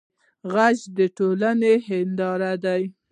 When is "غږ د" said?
0.53-0.99